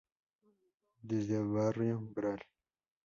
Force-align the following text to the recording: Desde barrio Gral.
Desde 1.03 1.37
barrio 1.37 1.99
Gral. 2.15 2.41